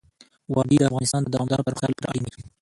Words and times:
وادي 0.53 0.77
د 0.79 0.83
افغانستان 0.89 1.21
د 1.23 1.27
دوامداره 1.33 1.65
پرمختګ 1.67 1.89
لپاره 1.91 2.09
اړین 2.11 2.23
دي. 2.27 2.41